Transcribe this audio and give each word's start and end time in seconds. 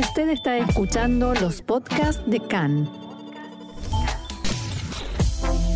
Usted 0.00 0.30
está 0.30 0.56
escuchando 0.56 1.34
los 1.34 1.60
podcasts 1.60 2.22
de 2.26 2.40
CAN. 2.40 2.88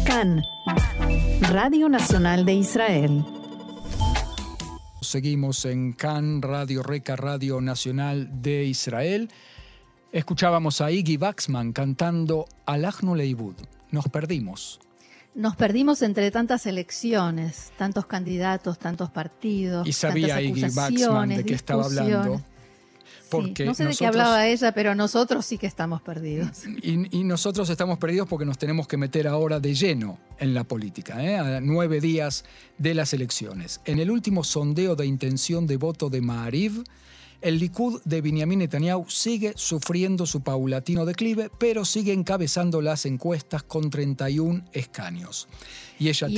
CAN, 0.07 0.43
Radio 1.43 1.91
Nacional 1.91 2.47
de 2.47 2.55
Israel. 2.55 3.23
Seguimos 5.03 5.67
en 5.67 5.93
CAN, 5.93 6.41
Radio 6.41 6.83
Reca, 6.83 7.17
Radio 7.17 7.61
Nacional 7.61 8.41
de 8.41 8.65
Israel. 8.65 9.31
Escuchábamos 10.11 10.81
a 10.81 10.91
Iggy 10.91 11.19
Baxman 11.19 11.75
cantando 11.75 12.47
Alajnu 12.65 13.15
Leibud. 13.15 13.57
Nos 13.91 14.09
perdimos. 14.09 14.81
Nos 15.35 15.55
perdimos 15.55 16.01
entre 16.01 16.31
tantas 16.31 16.65
elecciones, 16.65 17.73
tantos 17.77 18.07
candidatos, 18.07 18.79
tantos 18.79 19.11
partidos. 19.11 19.87
Y 19.87 19.93
sabía 19.93 20.41
Iggy 20.41 20.75
Baxman 20.75 21.29
de 21.29 21.45
qué 21.45 21.55
estaba 21.55 21.85
hablando. 21.85 22.41
Porque 23.43 23.65
no 23.65 23.75
sé 23.75 23.85
de 23.85 23.95
qué 23.95 24.07
hablaba 24.07 24.47
ella, 24.47 24.73
pero 24.73 24.95
nosotros 24.95 25.45
sí 25.45 25.59
que 25.59 25.67
estamos 25.67 26.03
perdidos. 26.03 26.63
Y, 26.85 27.25
nosotros 27.25 27.69
estamos 27.71 27.99
perdidos 27.99 28.29
porque 28.29 28.45
nos 28.45 28.59
tenemos 28.59 28.87
que 28.87 28.97
meter 28.97 29.27
ahora 29.27 29.59
de 29.59 29.75
lleno 29.75 30.19
en 30.39 30.53
la 30.55 30.65
política, 30.65 31.25
¿eh? 31.25 31.37
a 31.37 31.61
nueve 31.61 32.01
días 32.01 32.45
de 32.79 32.95
las 32.95 33.15
elecciones. 33.15 33.81
En 33.85 33.99
el 33.99 34.11
último 34.11 34.45
sondeo 34.45 34.95
de 34.95 35.07
intención 35.07 35.67
de 35.67 35.77
voto 35.77 36.11
de 36.11 36.21
Maariv, 36.21 36.85
el 37.41 37.59
Likud 37.59 38.01
de 38.05 38.21
Benjamin 38.21 38.61
Netanyahu 38.61 39.07
sigue 39.09 39.53
sufriendo 39.57 40.27
su 40.27 40.43
paulatino 40.43 41.05
declive, 41.05 41.51
pero 41.59 41.85
sigue 41.85 42.13
encabezando 42.13 42.81
las 42.81 43.07
encuestas 43.07 43.63
con 43.63 43.91
31 43.91 44.65
escaños. 44.73 45.49
Y 45.99 46.09
ella 46.09 46.29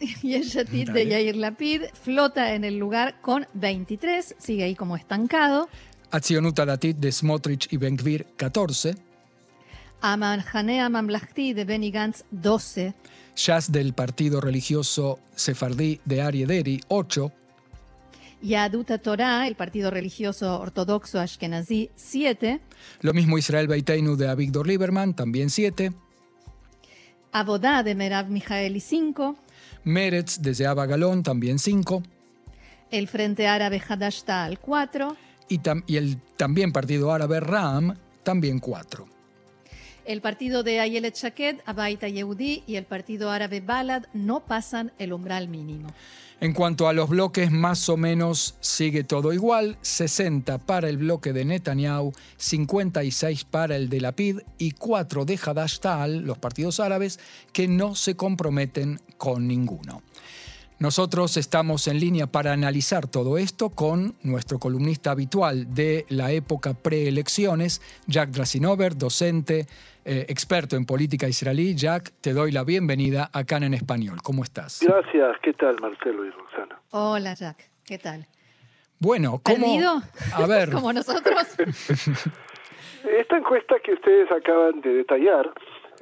y 0.22 0.34
el 0.34 0.44
Yatit 0.44 0.90
de 0.90 1.06
Yair 1.06 1.36
Lapid 1.36 1.82
flota 1.94 2.54
en 2.54 2.64
el 2.64 2.78
lugar 2.78 3.20
con 3.20 3.46
23, 3.54 4.36
sigue 4.38 4.64
ahí 4.64 4.74
como 4.74 4.96
estancado. 4.96 5.68
Atzionuta 6.10 6.64
Datit 6.64 6.96
de 6.98 7.10
Smotrich 7.10 7.72
y 7.72 7.76
Benkvir 7.76 8.26
14. 8.36 8.94
Amanhanea 10.00 10.88
Mamlachti 10.88 11.54
de 11.54 11.64
Benny 11.64 11.90
Gantz 11.90 12.24
12. 12.30 12.94
Shas 13.34 13.72
del 13.72 13.94
partido 13.94 14.40
religioso 14.40 15.18
sefardí 15.34 16.00
de 16.04 16.22
Ariederi 16.22 16.80
8. 16.88 17.32
Yaduta 18.42 18.98
Torah, 18.98 19.48
el 19.48 19.56
partido 19.56 19.90
religioso 19.90 20.60
ortodoxo 20.60 21.18
ashkenazí, 21.18 21.90
7. 21.96 22.60
Lo 23.00 23.14
mismo 23.14 23.38
Israel 23.38 23.66
Beiteinu 23.66 24.16
de 24.16 24.28
Avigdor 24.28 24.66
Lieberman, 24.66 25.14
también 25.14 25.48
7. 25.48 25.92
Abodá 27.32 27.82
de 27.82 27.94
Merav 27.94 28.28
Mijaeli, 28.28 28.80
5. 28.80 29.36
Meretz 29.84 30.40
de 30.40 30.66
Abba 30.66 30.86
Galón, 30.86 31.22
también 31.22 31.58
5. 31.58 32.02
El 32.90 33.08
Frente 33.08 33.46
Árabe 33.46 33.80
Hadashtal, 33.86 34.58
4. 34.58 35.16
Y, 35.48 35.60
y, 35.86 35.96
el 35.96 36.18
también 36.36 36.72
partido 36.72 37.12
árabe 37.12 37.40
Ram, 37.40 37.96
también 38.22 38.58
4. 38.58 39.13
El 40.04 40.20
partido 40.20 40.62
de 40.62 40.80
Ayelet 40.80 41.16
Shaked, 41.16 41.60
Abaita 41.64 42.08
Yehudi 42.08 42.62
y 42.66 42.76
el 42.76 42.84
partido 42.84 43.30
árabe 43.30 43.60
Balad 43.60 44.04
no 44.12 44.40
pasan 44.40 44.92
el 44.98 45.14
umbral 45.14 45.48
mínimo. 45.48 45.88
En 46.40 46.52
cuanto 46.52 46.88
a 46.88 46.92
los 46.92 47.08
bloques, 47.08 47.50
más 47.50 47.88
o 47.88 47.96
menos 47.96 48.56
sigue 48.60 49.02
todo 49.02 49.32
igual, 49.32 49.78
60 49.80 50.58
para 50.58 50.90
el 50.90 50.98
bloque 50.98 51.32
de 51.32 51.46
Netanyahu, 51.46 52.12
56 52.36 53.44
para 53.44 53.76
el 53.76 53.88
de 53.88 54.02
Lapid 54.02 54.40
y 54.58 54.72
4 54.72 55.24
de 55.24 55.38
Hadash 55.42 55.78
los 56.22 56.36
partidos 56.36 56.80
árabes, 56.80 57.18
que 57.52 57.66
no 57.66 57.94
se 57.94 58.14
comprometen 58.14 59.00
con 59.16 59.48
ninguno. 59.48 60.02
Nosotros 60.80 61.36
estamos 61.36 61.86
en 61.86 62.00
línea 62.00 62.26
para 62.26 62.52
analizar 62.52 63.06
todo 63.06 63.38
esto 63.38 63.70
con 63.70 64.16
nuestro 64.24 64.58
columnista 64.58 65.12
habitual 65.12 65.72
de 65.72 66.04
la 66.08 66.32
época 66.32 66.74
preelecciones, 66.74 67.80
Jack 68.08 68.30
Drasinover, 68.30 68.96
docente, 68.96 69.66
eh, 70.04 70.26
experto 70.28 70.74
en 70.74 70.84
política 70.84 71.28
israelí. 71.28 71.76
Jack, 71.76 72.12
te 72.20 72.32
doy 72.32 72.50
la 72.50 72.64
bienvenida 72.64 73.30
acá 73.32 73.58
en 73.58 73.72
Español. 73.72 74.18
¿Cómo 74.22 74.42
estás? 74.42 74.80
Gracias. 74.84 75.36
¿Qué 75.42 75.52
tal, 75.52 75.76
Marcelo 75.80 76.26
y 76.26 76.30
Roxana? 76.30 76.80
Hola, 76.90 77.34
Jack. 77.34 77.70
¿Qué 77.86 77.98
tal? 77.98 78.26
Bueno, 78.98 79.40
¿cómo? 79.44 79.56
¿Perdido? 79.56 80.02
A 80.34 80.46
ver. 80.46 80.70
Como 80.72 80.92
nosotros. 80.92 81.46
Esta 83.18 83.36
encuesta 83.36 83.76
que 83.84 83.92
ustedes 83.92 84.30
acaban 84.32 84.80
de 84.80 84.90
detallar 84.90 85.52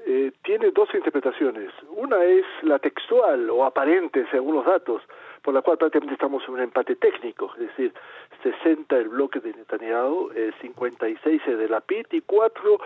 eh, 0.06 0.32
tiene 0.42 0.70
dos 0.70 0.88
interpretaciones. 0.94 1.70
Una 1.90 2.22
es 2.24 2.44
la 2.62 2.78
textual 2.78 3.50
o 3.50 3.64
aparente, 3.64 4.26
según 4.30 4.56
los 4.56 4.66
datos, 4.66 5.02
por 5.42 5.54
la 5.54 5.62
cual 5.62 5.78
prácticamente 5.78 6.14
estamos 6.14 6.42
en 6.46 6.54
un 6.54 6.60
empate 6.60 6.96
técnico, 6.96 7.52
es 7.54 7.68
decir, 7.68 7.92
60 8.42 8.96
el 8.96 9.08
bloque 9.08 9.40
de 9.40 9.52
Netanyahu, 9.52 10.30
56 10.60 11.42
el 11.46 11.58
de 11.58 11.68
la 11.68 11.80
PIT 11.80 12.14
y 12.14 12.20
4 12.22 12.78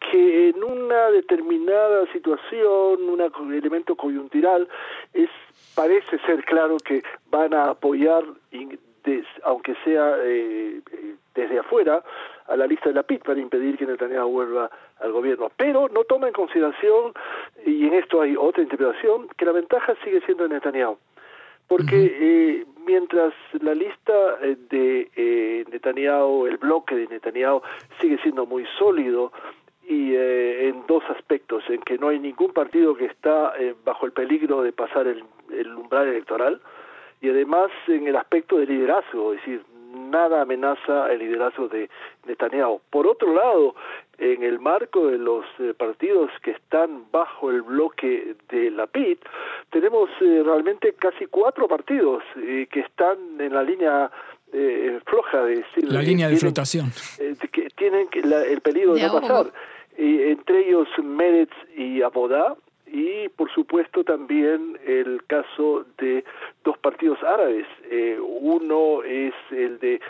que 0.00 0.50
en 0.50 0.62
una 0.62 1.10
determinada 1.10 2.10
situación, 2.12 3.02
un 3.08 3.54
elemento 3.54 3.96
coyuntural, 3.96 4.68
es 5.12 5.28
parece 5.74 6.18
ser 6.20 6.44
claro 6.44 6.76
que 6.78 7.02
van 7.30 7.54
a 7.54 7.70
apoyar, 7.70 8.24
aunque 9.44 9.74
sea 9.84 10.16
eh, 10.22 10.80
eh, 10.92 11.14
desde 11.34 11.58
afuera, 11.58 12.02
a 12.48 12.56
la 12.56 12.66
lista 12.66 12.88
de 12.88 12.94
la 12.94 13.02
PIT 13.02 13.22
para 13.22 13.40
impedir 13.40 13.76
que 13.76 13.86
Netanyahu 13.86 14.30
vuelva 14.30 14.70
al 15.00 15.12
gobierno. 15.12 15.50
Pero 15.56 15.88
no 15.88 16.04
toma 16.04 16.28
en 16.28 16.32
consideración, 16.32 17.12
y 17.64 17.86
en 17.86 17.94
esto 17.94 18.22
hay 18.22 18.36
otra 18.36 18.62
interpretación, 18.62 19.28
que 19.36 19.44
la 19.44 19.52
ventaja 19.52 19.94
sigue 20.02 20.20
siendo 20.22 20.48
de 20.48 20.54
Netanyahu. 20.54 20.98
Porque 21.68 22.16
eh, 22.20 22.66
mientras 22.86 23.34
la 23.60 23.74
lista 23.74 24.12
eh, 24.42 24.56
de 24.70 25.10
eh, 25.14 25.64
Netanyahu, 25.70 26.46
el 26.46 26.56
bloque 26.56 26.96
de 26.96 27.06
Netanyahu, 27.06 27.60
sigue 28.00 28.18
siendo 28.22 28.46
muy 28.46 28.64
sólido, 28.78 29.30
y 29.86 30.14
eh, 30.14 30.68
en 30.68 30.86
dos 30.86 31.02
aspectos, 31.10 31.64
en 31.68 31.80
que 31.82 31.98
no 31.98 32.08
hay 32.08 32.18
ningún 32.18 32.52
partido 32.52 32.94
que 32.94 33.06
está 33.06 33.54
bajo 33.84 34.04
el 34.06 34.12
peligro 34.12 34.62
de 34.62 34.72
pasar 34.72 35.06
el, 35.06 35.24
el, 35.50 35.74
umbral 35.74 36.08
electoral 36.08 36.60
y 37.22 37.30
además 37.30 37.70
en 37.86 38.06
el 38.06 38.16
aspecto 38.16 38.58
de 38.58 38.66
liderazgo, 38.66 39.32
es 39.32 39.40
decir, 39.40 39.64
nada 40.10 40.42
amenaza 40.42 41.10
el 41.12 41.20
liderazgo 41.20 41.68
de 41.68 41.88
Netanyahu. 42.26 42.80
Por 42.90 43.06
otro 43.06 43.34
lado, 43.34 43.74
en 44.18 44.42
el 44.42 44.58
marco 44.58 45.06
de 45.06 45.18
los 45.18 45.44
eh, 45.58 45.74
partidos 45.76 46.30
que 46.42 46.50
están 46.50 47.04
bajo 47.10 47.50
el 47.50 47.62
bloque 47.62 48.34
de 48.48 48.70
la 48.70 48.86
PIT, 48.86 49.20
tenemos 49.70 50.10
eh, 50.20 50.42
realmente 50.44 50.94
casi 50.94 51.26
cuatro 51.26 51.68
partidos 51.68 52.22
eh, 52.36 52.66
que 52.70 52.80
están 52.80 53.16
en 53.38 53.54
la 53.54 53.62
línea 53.62 54.10
floja 55.04 55.42
de 55.42 55.56
decir 55.56 55.92
la 55.92 56.00
línea 56.00 56.26
de 56.26 56.36
flotación. 56.38 56.90
que 57.52 57.68
tienen 57.76 58.08
el 58.14 58.62
peligro 58.62 58.94
de, 58.94 59.02
no 59.02 59.20
pasar. 59.20 59.52
Y 59.98 60.22
entre 60.22 60.66
ellos 60.66 60.88
Meretz 61.04 61.52
y 61.76 62.00
Abodá 62.00 62.56
y 62.92 63.28
por 63.30 63.50
supuesto 63.52 64.04
también 64.04 64.78
el 64.86 65.24
caso 65.26 65.84
de 65.98 66.24
dos 66.64 66.78
partidos 66.78 67.22
árabes. 67.22 67.66
Eh, 67.90 68.18
uno 68.20 69.02
es 69.02 69.34
el 69.50 69.78
de 69.78 70.00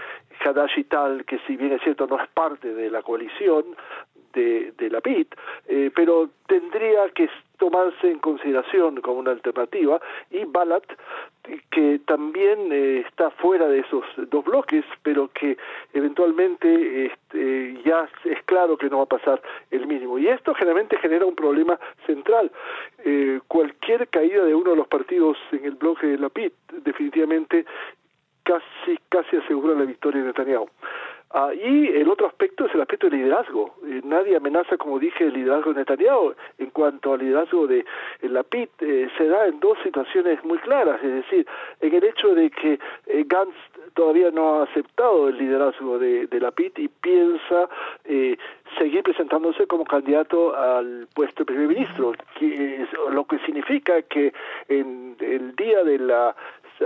Hadash 0.44 0.78
y 0.78 0.84
Tal, 0.84 1.25
que 1.25 1.39
si 1.47 1.56
bien 1.56 1.72
es 1.72 1.83
cierto 1.83 2.06
no 2.06 2.21
es 2.21 2.28
parte 2.28 2.72
de 2.72 2.91
la 2.91 3.03
coalición 3.03 3.65
de, 4.33 4.72
de 4.77 4.91
la 4.91 5.00
PIT, 5.00 5.34
eh, 5.66 5.91
pero 5.94 6.31
tendría 6.47 7.09
que 7.11 7.28
tomarse 7.58 8.10
en 8.10 8.19
consideración 8.19 9.00
como 9.00 9.19
una 9.19 9.32
alternativa 9.32 10.00
y 10.30 10.44
Balat 10.44 10.84
que 11.70 12.00
también 12.06 12.72
eh, 12.72 13.04
está 13.06 13.30
fuera 13.30 13.69
de 13.69 13.80
esos 13.80 14.04
dos 14.30 14.44
bloques 14.44 14.84
pero 15.02 15.28
que 15.28 15.56
eventualmente 15.92 17.06
este, 17.06 17.80
ya 17.84 18.08
es 18.24 18.42
claro 18.44 18.76
que 18.76 18.91
no 18.91 18.98
va 18.98 19.04
a 19.04 19.06
pasar 19.06 19.41
el 19.70 19.86
mínimo 19.86 20.18
y 20.18 20.28
esto 20.28 20.54
generalmente 20.54 20.98
genera 20.98 21.26
un 21.26 21.34
problema 21.34 21.78
central. 22.06 22.50
Eh, 23.04 23.41
cualquier 23.48 24.08
caída 24.08 24.44
de 24.44 24.54
uno 24.54 24.70
de 24.70 24.76
los 24.76 24.88
partidos 24.88 25.36
en 25.52 25.64
el 25.64 25.74
bloque 25.74 26.06
de 26.06 26.18
la 26.18 26.28
PIT 26.28 26.52
definitivamente 26.84 27.64
casi 28.42 28.98
casi 29.08 29.36
asegura 29.36 29.74
la 29.74 29.84
victoria 29.84 30.20
de 30.20 30.28
Netanyahu 30.28 30.68
Ah, 31.31 31.51
y 31.53 31.89
el 31.89 32.09
otro 32.09 32.27
aspecto 32.27 32.65
es 32.65 32.75
el 32.75 32.80
aspecto 32.80 33.10
del 33.10 33.21
liderazgo. 33.21 33.75
Eh, 33.86 34.01
nadie 34.03 34.36
amenaza, 34.36 34.78
como 34.78 34.98
dije, 34.98 35.25
el 35.25 35.34
liderazgo 35.34 35.75
de 35.75 35.80
Netanyahu. 35.80 36.34
En 36.57 36.71
cuanto 36.71 37.13
al 37.13 37.21
liderazgo 37.21 37.66
de 37.66 37.84
la 38.22 38.42
PIT, 38.42 38.71
eh, 38.80 39.10
se 39.19 39.28
da 39.28 39.47
en 39.47 39.60
dos 39.60 39.77
situaciones 39.83 40.42
muy 40.42 40.57
claras. 40.59 41.03
Es 41.04 41.13
decir, 41.13 41.47
en 41.83 41.95
el 41.95 42.04
hecho 42.04 42.34
de 42.34 42.48
que 42.51 42.78
eh, 43.07 43.25
Gantz 43.27 43.54
todavía 43.92 44.30
no 44.30 44.60
ha 44.60 44.63
aceptado 44.65 45.28
el 45.28 45.36
liderazgo 45.36 45.98
de, 45.98 46.28
la 46.41 46.51
PIT 46.51 46.78
y 46.78 46.89
piensa 46.89 47.69
seguir 48.78 49.03
presentándose 49.03 49.66
como 49.66 49.84
candidato 49.84 50.57
al 50.57 51.09
puesto 51.15 51.41
de 51.41 51.47
primer 51.47 51.69
ministro, 51.69 52.13
lo 53.10 53.24
que 53.24 53.39
significa 53.41 54.01
que 54.03 54.33
en 54.69 55.16
el 55.19 55.57
día 55.57 55.83
de 55.83 55.98
la 55.98 56.36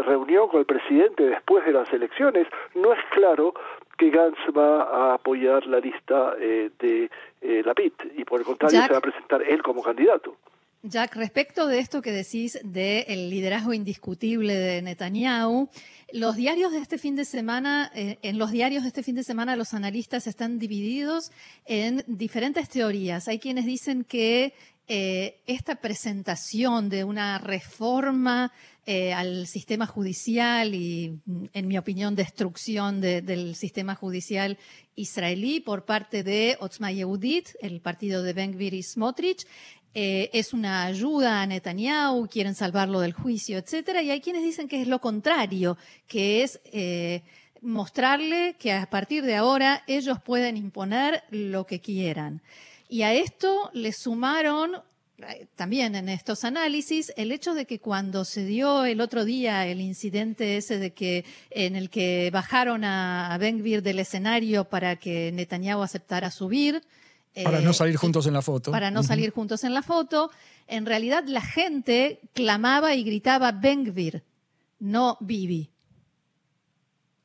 reunión 0.00 0.48
con 0.48 0.60
el 0.60 0.66
presidente 0.66 1.24
después 1.24 1.64
de 1.66 1.72
las 1.72 1.92
elecciones, 1.92 2.46
no 2.74 2.92
es 2.92 3.00
claro 3.12 3.52
que 3.98 4.10
Gantz 4.10 4.38
va 4.56 4.82
a 4.82 5.14
apoyar 5.14 5.66
la 5.66 5.78
lista 5.78 6.34
eh, 6.38 6.70
de 6.78 7.10
eh, 7.40 7.62
la 7.64 7.74
PIT 7.74 7.94
y 8.16 8.24
por 8.24 8.40
el 8.40 8.46
contrario 8.46 8.82
se 8.82 8.92
va 8.92 8.98
a 8.98 9.02
presentar 9.02 9.42
él 9.42 9.62
como 9.62 9.82
candidato. 9.82 10.36
Jack, 10.84 11.14
respecto 11.14 11.68
de 11.68 11.78
esto 11.78 12.02
que 12.02 12.10
decís 12.10 12.58
del 12.64 13.30
liderazgo 13.30 13.72
indiscutible 13.72 14.56
de 14.56 14.82
Netanyahu, 14.82 15.68
los 16.12 16.34
diarios 16.34 16.72
de 16.72 16.78
este 16.78 16.98
fin 16.98 17.14
de 17.14 17.24
semana, 17.24 17.92
eh, 17.94 18.18
en 18.22 18.36
los 18.36 18.50
diarios 18.50 18.82
de 18.82 18.88
este 18.88 19.04
fin 19.04 19.14
de 19.14 19.22
semana 19.22 19.54
los 19.54 19.74
analistas 19.74 20.26
están 20.26 20.58
divididos 20.58 21.30
en 21.66 22.02
diferentes 22.08 22.68
teorías. 22.68 23.28
Hay 23.28 23.38
quienes 23.38 23.64
dicen 23.64 24.02
que 24.02 24.54
eh, 24.88 25.40
esta 25.46 25.76
presentación 25.76 26.88
de 26.88 27.04
una 27.04 27.38
reforma 27.38 28.52
eh, 28.84 29.12
al 29.12 29.46
sistema 29.46 29.86
judicial 29.86 30.74
y, 30.74 31.20
en 31.52 31.68
mi 31.68 31.78
opinión, 31.78 32.16
destrucción 32.16 33.00
del 33.00 33.54
sistema 33.54 33.94
judicial 33.94 34.58
israelí 34.96 35.60
por 35.60 35.84
parte 35.84 36.24
de 36.24 36.56
Otzma 36.60 36.90
Yehudit, 36.90 37.50
el 37.60 37.80
partido 37.80 38.24
de 38.24 38.32
Ben 38.32 38.52
Gvir 38.52 38.74
y 38.74 38.82
Smotrich, 38.82 39.46
eh, 39.94 40.30
es 40.32 40.52
una 40.52 40.84
ayuda 40.84 41.42
a 41.42 41.46
Netanyahu, 41.46 42.26
quieren 42.28 42.56
salvarlo 42.56 42.98
del 43.00 43.12
juicio, 43.12 43.58
etcétera, 43.58 44.02
y 44.02 44.10
hay 44.10 44.20
quienes 44.20 44.42
dicen 44.42 44.66
que 44.66 44.82
es 44.82 44.88
lo 44.88 45.00
contrario, 45.00 45.78
que 46.08 46.42
es 46.42 46.60
mostrarle 47.60 48.56
que 48.58 48.72
a 48.72 48.90
partir 48.90 49.22
de 49.24 49.36
ahora 49.36 49.84
ellos 49.86 50.18
pueden 50.20 50.56
imponer 50.56 51.22
lo 51.30 51.66
que 51.66 51.80
quieran. 51.80 52.42
Y 52.92 53.04
a 53.04 53.14
esto 53.14 53.70
le 53.72 53.90
sumaron 53.90 54.74
eh, 55.16 55.46
también 55.56 55.94
en 55.94 56.10
estos 56.10 56.44
análisis 56.44 57.10
el 57.16 57.32
hecho 57.32 57.54
de 57.54 57.64
que 57.64 57.80
cuando 57.80 58.26
se 58.26 58.44
dio 58.44 58.84
el 58.84 59.00
otro 59.00 59.24
día 59.24 59.66
el 59.66 59.80
incidente 59.80 60.58
ese 60.58 60.76
de 60.76 60.92
que 60.92 61.24
en 61.48 61.74
el 61.74 61.88
que 61.88 62.28
bajaron 62.30 62.84
a, 62.84 63.32
a 63.32 63.38
Ben 63.38 63.62
del 63.62 63.98
escenario 63.98 64.64
para 64.64 64.96
que 64.96 65.32
Netanyahu 65.32 65.80
aceptara 65.80 66.30
subir, 66.30 66.82
para 67.42 67.62
no 67.62 67.70
eh, 67.70 67.72
salir 67.72 67.96
juntos 67.96 68.26
en 68.26 68.34
la 68.34 68.42
foto. 68.42 68.70
Para 68.70 68.90
no 68.90 69.02
salir 69.02 69.30
juntos 69.30 69.64
en 69.64 69.72
la 69.72 69.80
foto. 69.80 70.30
En 70.66 70.84
realidad 70.84 71.24
la 71.26 71.40
gente 71.40 72.20
clamaba 72.34 72.94
y 72.94 73.04
gritaba 73.04 73.52
Bengvir, 73.52 74.22
no 74.80 75.16
Bibi. 75.20 75.70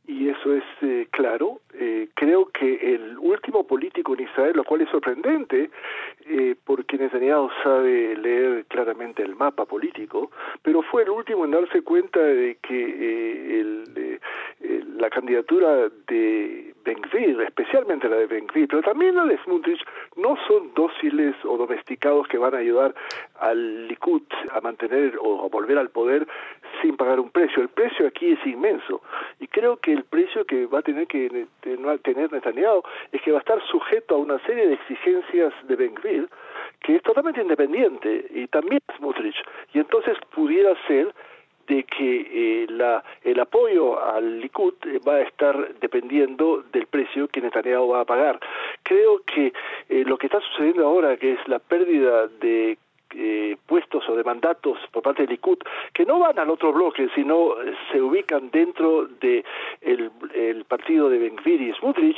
Y 0.08 0.30
eso 0.30 0.54
es 0.54 0.64
eh, 0.82 1.10
claro. 1.12 1.60
Eh, 1.80 2.10
creo 2.16 2.48
que 2.48 2.96
el 2.96 3.18
último 3.20 3.66
político 3.66 4.16
en 4.16 4.22
Israel, 4.22 4.54
lo 4.56 4.64
cual 4.64 4.82
es 4.82 4.90
sorprendente, 4.90 5.70
eh, 6.26 6.56
porque 6.66 6.98
Netanyahu 6.98 7.50
sabe 7.64 8.16
leer 8.18 8.66
claramente 8.66 9.22
el 9.22 9.36
mapa 9.36 9.66
político, 9.66 10.32
pero 10.64 10.82
fue 10.82 11.04
el 11.04 11.12
último 11.12 11.46
en 11.46 11.52
darse 11.52 11.82
cuenta 11.84 12.20
de 12.20 12.58
que 12.62 13.60
el, 13.60 14.20
la 14.98 15.10
candidatura 15.10 15.90
de 16.08 16.74
Ben-Gvir, 16.84 17.42
especialmente 17.42 18.10
la 18.10 18.16
de 18.16 18.28
Ben-Gvir, 18.28 18.68
pero 18.68 18.82
también 18.82 19.16
la 19.16 19.26
de 19.26 19.38
Smutrich, 19.44 19.84
no 20.16 20.38
son 20.48 20.74
dóciles 20.74 21.36
o 21.44 21.58
domesticados 21.58 22.28
que 22.28 22.38
van 22.38 22.56
a 22.56 22.60
ayudar 22.60 22.96
al 23.40 23.88
Likud 23.88 24.24
a 24.52 24.62
mantener 24.62 25.18
o 25.22 25.46
a 25.46 25.50
volver 25.50 25.78
al 25.78 25.90
poder 25.90 26.28
sin 26.82 26.98
pagar 26.98 27.20
un 27.20 27.30
precio. 27.30 27.62
El 27.62 27.70
precio 27.70 28.08
aquí 28.08 28.32
es 28.32 28.46
inmenso 28.46 29.02
y 29.40 29.48
creo 29.48 29.78
que 29.78 29.94
el 29.94 30.04
precio 30.04 30.46
que 30.46 30.66
va 30.66 30.80
a 30.80 30.82
tener 30.82 31.08
que 31.08 31.48
tener 31.62 32.32
Netanyahu 32.32 32.84
es 33.12 33.22
que 33.22 33.32
va 33.32 33.38
a 33.38 33.42
estar 33.42 33.62
sujeto 33.68 34.16
a 34.16 34.18
una 34.20 34.40
serie 34.46 34.68
de 34.68 34.74
exigencias 34.74 35.54
de 35.68 35.76
Ben-Gvir 35.76 36.30
que 36.82 36.96
es 36.96 37.04
totalmente 37.04 37.42
independiente 37.42 38.28
y 38.30 38.48
también 38.48 38.80
Smutrich 38.98 39.36
y 39.74 39.80
entonces 39.80 40.18
pudiera 40.34 40.74
ser 40.88 41.14
de 41.68 41.84
que 41.84 42.64
eh, 42.64 42.68
la, 42.70 43.04
el 43.24 43.40
apoyo 43.40 44.02
al 44.02 44.40
Likud 44.40 44.74
eh, 44.86 45.00
va 45.06 45.16
a 45.16 45.22
estar 45.22 45.76
dependiendo 45.80 46.64
del 46.72 46.88
precio 46.88 47.28
que 47.28 47.42
Netanyahu 47.42 47.90
va 47.90 48.02
a 48.02 48.06
pagar. 48.06 48.40
Creo 48.84 49.22
que 49.26 49.52
eh, 49.90 50.04
lo 50.06 50.18
que 50.18 50.28
está 50.28 50.40
sucediendo 50.40 50.86
ahora, 50.86 51.18
que 51.18 51.34
es 51.34 51.48
la 51.48 51.60
pérdida 51.60 52.28
de 52.28 52.78
puestos 53.66 54.04
o 54.10 54.16
de 54.16 54.24
mandatos 54.24 54.78
por 54.92 55.04
parte 55.04 55.24
del 55.24 55.32
Likud 55.32 55.58
que 55.94 56.06
no 56.06 56.20
van 56.20 56.38
al 56.40 56.50
otro 56.50 56.74
bloque 56.74 57.08
sino 57.16 57.56
se 57.92 58.02
ubican 58.02 58.50
dentro 58.52 59.08
de 59.08 59.44
el, 59.82 60.12
partido 60.68 61.10
de 61.10 61.18
Benvir 61.18 61.62
y 61.62 61.74
Smutrich 61.74 62.18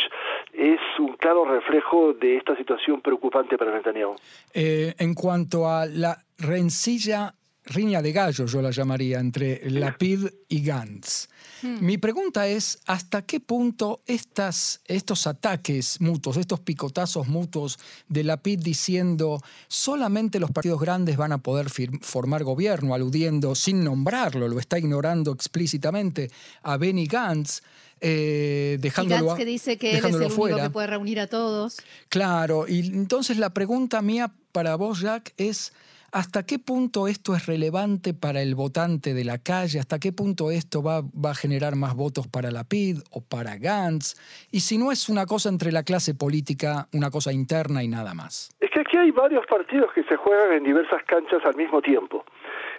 es 0.53 0.79
un 0.99 1.15
claro 1.17 1.45
reflejo 1.45 2.13
de 2.13 2.37
esta 2.37 2.55
situación 2.55 3.01
preocupante 3.01 3.57
para 3.57 3.71
Netanyahu. 3.71 4.15
en 4.53 5.13
cuanto 5.13 5.67
a 5.67 5.85
la 5.85 6.17
rencilla 6.37 7.33
riña 7.69 8.01
de 8.01 8.11
gallo, 8.11 8.45
yo 8.45 8.61
la 8.61 8.71
llamaría, 8.71 9.19
entre 9.19 9.61
Lapid 9.69 10.27
y 10.49 10.63
Gantz. 10.63 11.29
Hmm. 11.61 11.77
Mi 11.85 11.97
pregunta 11.97 12.47
es, 12.47 12.79
¿hasta 12.85 13.23
qué 13.23 13.39
punto 13.39 14.01
estas, 14.05 14.81
estos 14.85 15.27
ataques 15.27 15.99
mutuos, 16.01 16.37
estos 16.37 16.59
picotazos 16.59 17.27
mutuos 17.27 17.79
de 18.07 18.23
Lapid 18.23 18.59
diciendo 18.59 19.41
solamente 19.67 20.39
los 20.39 20.51
partidos 20.51 20.79
grandes 20.79 21.17
van 21.17 21.31
a 21.31 21.39
poder 21.39 21.67
formar 22.01 22.43
gobierno, 22.43 22.93
aludiendo 22.93 23.55
sin 23.55 23.83
nombrarlo, 23.83 24.47
lo 24.47 24.59
está 24.59 24.79
ignorando 24.79 25.31
explícitamente 25.31 26.31
a 26.63 26.77
Benny 26.77 27.07
Gantz, 27.07 27.61
eh, 28.01 28.77
dejándolo, 28.79 29.23
y 29.23 29.27
Gantz 29.27 29.37
que 29.37 29.45
dice 29.45 29.77
que 29.77 29.91
él 29.91 30.05
es 30.05 30.15
el 30.15 30.15
único 30.15 30.57
que 30.57 30.69
puede 30.69 30.87
reunir 30.87 31.19
a 31.19 31.27
todos. 31.27 31.77
Claro, 32.07 32.67
y 32.67 32.79
entonces 32.79 33.37
la 33.37 33.53
pregunta 33.53 34.01
mía 34.01 34.31
para 34.51 34.75
vos, 34.75 35.01
Jack, 35.01 35.33
es 35.37 35.73
¿Hasta 36.11 36.43
qué 36.43 36.59
punto 36.59 37.07
esto 37.07 37.35
es 37.35 37.45
relevante 37.45 38.13
para 38.13 38.41
el 38.41 38.55
votante 38.55 39.13
de 39.13 39.23
la 39.23 39.37
calle? 39.37 39.79
¿Hasta 39.79 39.99
qué 39.99 40.11
punto 40.11 40.51
esto 40.51 40.81
va, 40.81 41.01
va, 41.01 41.31
a 41.31 41.35
generar 41.35 41.75
más 41.75 41.95
votos 41.95 42.27
para 42.27 42.51
la 42.51 42.63
PID 42.63 42.99
o 43.11 43.21
para 43.21 43.57
Gantz? 43.57 44.15
Y 44.51 44.61
si 44.61 44.77
no 44.77 44.91
es 44.91 45.09
una 45.09 45.25
cosa 45.25 45.49
entre 45.49 45.71
la 45.71 45.83
clase 45.83 46.15
política, 46.15 46.87
una 46.93 47.11
cosa 47.11 47.31
interna 47.31 47.83
y 47.83 47.87
nada 47.87 48.13
más. 48.13 48.49
Es 48.59 48.69
que 48.71 48.81
aquí 48.81 48.97
hay 48.97 49.11
varios 49.11 49.45
partidos 49.45 49.91
que 49.93 50.03
se 50.03 50.15
juegan 50.15 50.53
en 50.53 50.63
diversas 50.63 51.03
canchas 51.03 51.45
al 51.45 51.55
mismo 51.55 51.81
tiempo. 51.81 52.25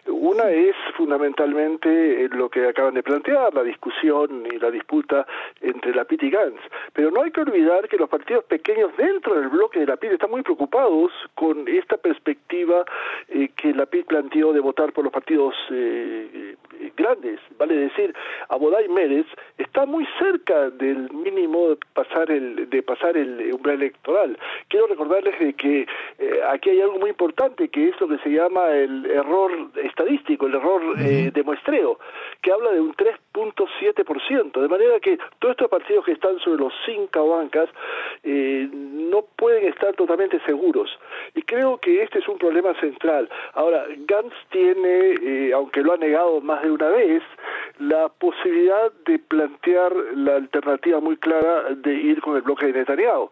Una 0.06 0.50
es 0.50 0.76
fundamentalmente 0.96 2.28
lo 2.30 2.48
que 2.48 2.68
acaban 2.68 2.94
de 2.94 3.02
plantear, 3.02 3.52
la 3.54 3.62
discusión 3.62 4.46
y 4.50 4.58
la 4.58 4.70
disputa 4.70 5.26
entre 5.60 5.94
la 5.94 6.04
PIT 6.04 6.22
y 6.24 6.30
Gantz. 6.30 6.60
Pero 6.92 7.10
no 7.10 7.22
hay 7.22 7.30
que 7.30 7.40
olvidar 7.40 7.88
que 7.88 7.96
los 7.96 8.08
partidos 8.08 8.44
pequeños 8.44 8.96
dentro 8.96 9.34
del 9.34 9.48
bloque 9.48 9.80
de 9.80 9.86
la 9.86 9.96
PIT 9.96 10.12
están 10.12 10.30
muy 10.30 10.42
preocupados 10.42 11.12
con 11.34 11.68
esta 11.68 11.96
perspectiva 11.96 12.84
eh, 13.28 13.50
que 13.56 13.74
la 13.74 13.86
PIT 13.86 14.06
planteó 14.06 14.52
de 14.52 14.60
votar 14.60 14.92
por 14.92 15.04
los 15.04 15.12
partidos 15.12 15.54
eh, 15.70 16.56
grandes. 16.96 17.40
Vale 17.58 17.74
decir, 17.74 18.14
Abodá 18.48 18.82
y 18.82 18.88
Mérez 18.88 19.26
está 19.58 19.86
muy 19.86 20.06
cerca 20.18 20.70
del 20.70 21.10
mínimo 21.12 21.70
de 21.70 21.78
pasar 21.92 22.30
el, 22.30 22.68
de 22.68 22.82
pasar 22.82 23.16
el 23.16 23.52
umbral 23.52 23.76
electoral. 23.76 24.38
Quiero 24.68 24.86
recordarles 24.86 25.38
de 25.38 25.52
que 25.54 25.86
eh, 26.18 26.40
aquí 26.50 26.70
hay 26.70 26.80
algo 26.80 26.98
muy 26.98 27.10
importante 27.10 27.68
que 27.68 27.88
es 27.88 28.00
lo 28.00 28.08
que 28.08 28.18
se 28.18 28.30
llama 28.30 28.68
el 28.70 29.06
error 29.06 29.72
estadístico, 29.90 30.46
el 30.46 30.54
error 30.54 30.82
eh, 30.98 31.30
de 31.32 31.42
muestreo, 31.42 31.98
que 32.40 32.52
habla 32.52 32.72
de 32.72 32.80
un 32.80 32.94
3.7%, 32.94 34.60
de 34.60 34.68
manera 34.68 34.98
que 35.00 35.18
todos 35.38 35.52
estos 35.52 35.68
partidos 35.68 36.04
que 36.04 36.12
están 36.12 36.38
sobre 36.40 36.62
los 36.62 36.72
cinco 36.86 37.28
bancas 37.28 37.68
eh, 38.22 38.68
no 38.72 39.24
pueden 39.36 39.66
estar 39.68 39.94
totalmente 39.94 40.40
seguros. 40.46 40.90
Y 41.34 41.42
creo 41.42 41.78
que 41.78 42.02
este 42.02 42.20
es 42.20 42.28
un 42.28 42.38
problema 42.38 42.74
central. 42.80 43.28
Ahora, 43.54 43.84
Gantz 44.06 44.34
tiene, 44.50 45.14
eh, 45.22 45.52
aunque 45.54 45.82
lo 45.82 45.92
ha 45.92 45.96
negado 45.96 46.40
más 46.40 46.62
de 46.62 46.70
una 46.70 46.88
vez, 46.88 47.22
la 47.78 48.08
posibilidad 48.08 48.92
de 49.06 49.18
plantear 49.18 49.92
la 50.14 50.36
alternativa 50.36 51.00
muy 51.00 51.16
clara 51.16 51.74
de 51.74 51.92
ir 51.94 52.20
con 52.20 52.36
el 52.36 52.42
bloque 52.42 52.66
de 52.66 52.72
Netanyahu, 52.80 53.30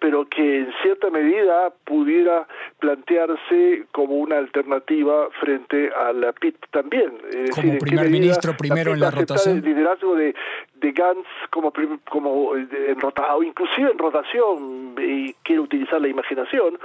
pero 0.00 0.26
que 0.28 0.58
en 0.58 0.72
cierta 0.82 1.10
medida 1.10 1.72
pudiera 1.84 2.46
plantearse 2.80 3.86
como 3.92 4.16
una 4.16 4.38
alternativa 4.38 5.28
frente 5.40 5.61
a 5.96 6.12
la 6.12 6.32
PIT 6.32 6.56
también. 6.70 7.12
como 7.54 7.78
primer 7.78 8.10
ministro 8.10 8.56
primero 8.56 8.92
en 8.92 9.00
la 9.00 9.10
rotación. 9.10 9.58
El 9.58 9.64
liderazgo 9.64 10.14
de, 10.14 10.34
de 10.74 10.92
Gantz 10.92 11.26
como, 11.50 11.72
como 12.10 12.56
en 12.56 12.98
o 13.02 13.42
inclusive 13.42 13.90
en 13.90 13.98
rotación, 13.98 14.94
y 14.98 15.32
quiere 15.44 15.60
utilizar 15.60 16.00
la 16.00 16.08
imaginación, 16.08 16.78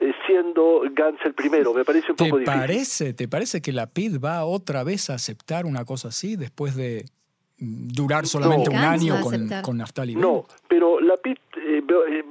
eh, 0.00 0.12
siendo 0.26 0.82
Gantz 0.92 1.24
el 1.24 1.34
primero. 1.34 1.72
Me 1.74 1.84
parece 1.84 2.12
un 2.12 2.16
poco 2.16 2.38
difícil. 2.38 2.60
Parece, 2.60 3.14
¿Te 3.14 3.28
parece 3.28 3.60
que 3.60 3.72
la 3.72 3.86
PIT 3.86 4.22
va 4.22 4.44
otra 4.44 4.84
vez 4.84 5.10
a 5.10 5.14
aceptar 5.14 5.66
una 5.66 5.84
cosa 5.84 6.08
así 6.08 6.36
después 6.36 6.76
de 6.76 7.04
durar 7.58 8.26
solamente 8.26 8.70
un 8.70 8.76
año 8.76 9.20
con, 9.20 9.48
con 9.62 9.76
Naftali 9.76 10.16
No, 10.16 10.46
pero 10.68 11.00
la 11.00 11.16
PIT, 11.16 11.38
eh, 11.58 11.82
eh, 12.10 12.24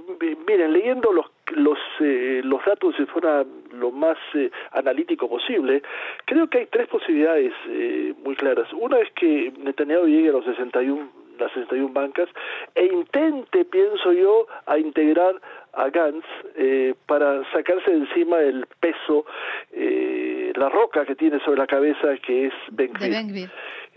miren, 0.45 0.73
leyendo 0.73 1.13
los 1.13 1.27
los, 1.55 1.77
eh, 1.99 2.41
los 2.43 2.63
datos 2.65 2.97
de 2.97 3.05
fuera 3.05 3.45
lo 3.73 3.91
más 3.91 4.17
eh, 4.33 4.51
analítico 4.71 5.29
posible, 5.29 5.81
creo 6.25 6.47
que 6.47 6.59
hay 6.59 6.65
tres 6.67 6.87
posibilidades 6.87 7.53
eh, 7.67 8.13
muy 8.23 8.35
claras. 8.35 8.71
Una 8.73 8.99
es 8.99 9.11
que 9.13 9.51
Netanyahu 9.57 10.07
llegue 10.07 10.29
a 10.29 10.33
los 10.33 10.45
61 10.45 11.21
las 11.41 11.51
61 11.53 11.89
bancas 11.89 12.29
e 12.75 12.85
intente, 12.85 13.65
pienso 13.65 14.13
yo, 14.13 14.47
a 14.67 14.77
integrar 14.77 15.41
a 15.73 15.89
Gantz 15.89 16.25
eh, 16.55 16.93
para 17.07 17.43
sacarse 17.51 17.91
de 17.91 17.97
encima 17.97 18.39
el 18.39 18.67
peso, 18.79 19.25
eh, 19.71 20.53
la 20.55 20.69
roca 20.69 21.05
que 21.05 21.15
tiene 21.15 21.39
sobre 21.39 21.59
la 21.59 21.67
cabeza 21.67 22.15
que 22.25 22.47
es 22.47 22.53
Ben 22.71 22.91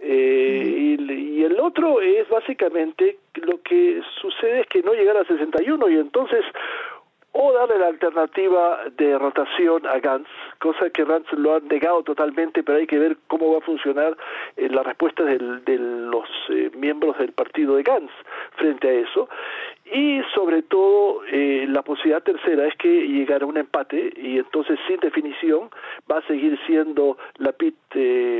eh, 0.06 0.96
y, 0.99 1.12
y, 1.12 1.44
el 1.44 1.58
otro 1.61 2.00
es 2.00 2.28
básicamente 2.28 3.16
lo 3.34 3.62
que 3.62 4.02
sucede 4.20 4.61
es 4.61 4.66
que 4.66 4.82
no 4.82 4.92
llegar 4.92 5.16
a 5.16 5.25
61 5.25 5.88
y 5.88 5.96
entonces 5.96 6.44
o 7.37 7.53
darle 7.53 7.79
la 7.79 7.88
alternativa 7.88 8.79
de 8.97 9.19
rotación 9.19 9.85
a 9.87 9.99
Gantz, 9.99 10.29
cosa 10.61 10.88
que 10.91 11.05
Gantz 11.05 11.33
lo 11.33 11.57
ha 11.57 11.61
negado 11.61 12.05
totalmente, 12.05 12.62
pero 12.62 12.79
hay 12.79 12.87
que 12.87 12.99
ver 12.99 13.17
cómo 13.26 13.53
va 13.53 13.59
a 13.59 13.61
funcionar 13.61 14.17
eh, 14.57 14.69
la 14.71 14.85
respuesta 14.85 15.25
de 15.25 15.38
los 15.41 16.29
eh, 16.50 16.71
miembros 16.76 17.19
del 17.19 17.33
partido 17.33 17.75
de 17.75 17.83
Gantz 17.83 18.12
frente 18.57 18.88
a 18.88 18.93
eso. 18.93 19.29
Y 19.93 20.23
sobre 20.33 20.62
todo, 20.62 21.25
eh, 21.26 21.67
la 21.69 21.83
posibilidad 21.83 22.23
tercera 22.23 22.69
es 22.69 22.76
que 22.76 22.88
llegará 22.88 23.45
a 23.45 23.49
un 23.49 23.57
empate 23.57 24.12
y 24.17 24.38
entonces 24.38 24.79
sin 24.87 25.00
definición 25.00 25.71
va 26.11 26.19
a 26.19 26.26
seguir 26.29 26.57
siendo 26.67 27.19
la 27.38 27.50
PIT 27.50 27.75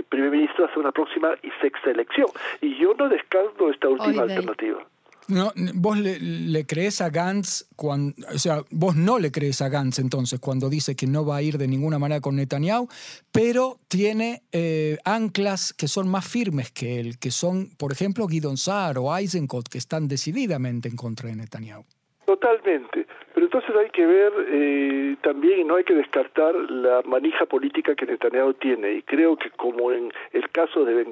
primer 0.09 0.31
ministro 0.31 0.67
hasta 0.67 0.79
una 0.79 0.93
próxima 0.93 1.35
y 1.43 1.51
sexta 1.61 1.91
elección. 1.91 2.29
Y 2.61 2.77
yo 2.77 2.95
no 2.95 3.09
descarto 3.09 3.71
esta 3.71 3.89
última 3.89 4.23
alternativa. 4.23 4.85
No, 5.27 5.53
vos 5.75 5.99
le, 5.99 6.67
crees 6.67 7.01
a 7.01 7.09
Gantz, 7.09 7.67
cuando, 7.77 8.15
o 8.35 8.39
sea, 8.39 8.63
vos 8.71 8.95
no 8.95 9.19
le 9.19 9.31
crees 9.33 9.63
a 9.63 9.69
Gantz 9.69 9.99
entonces 9.99 10.39
cuando 10.39 10.69
dice 10.69 10.97
que 10.97 11.07
no 11.07 11.25
va 11.25 11.37
a 11.37 11.43
ir 11.43 11.57
de 11.57 11.67
ninguna 11.67 11.99
manera 11.99 12.21
con 12.21 12.37
Netanyahu, 12.37 12.89
pero 13.33 13.79
tiene 13.89 14.43
eh, 14.53 14.99
anclas 15.05 15.73
que 15.73 15.89
son 15.89 16.09
más 16.09 16.27
firmes 16.29 16.71
que 16.71 17.01
él, 17.01 17.19
que 17.19 17.31
son, 17.31 17.71
por 17.79 17.93
ejemplo, 17.93 18.27
Guidon 18.27 18.59
Saar 18.59 18.99
o 18.99 19.17
Eisenkot, 19.17 19.69
que 19.69 19.79
están 19.79 20.09
decididamente 20.09 20.89
en 20.89 20.97
contra 20.97 21.31
de 21.31 21.37
Netanyahu. 21.37 21.85
Totalmente. 22.27 23.07
Pero 23.45 23.59
entonces 23.59 23.77
hay 23.77 23.91
que 23.91 24.07
ver 24.07 24.33
eh, 24.49 25.17
también, 25.21 25.61
y 25.61 25.65
no 25.65 25.77
hay 25.77 25.85
que 25.85 25.95
descartar 25.95 26.55
la 26.55 27.03
manija 27.05 27.45
política 27.45 27.95
que 27.95 28.07
Netanyahu 28.07 28.55
tiene. 28.55 28.93
Y 28.93 29.03
creo 29.03 29.37
que 29.37 29.51
como 29.51 29.93
en 29.93 30.11
el 30.33 30.49
caso 30.49 30.85
de 30.85 30.95
Ben 30.95 31.11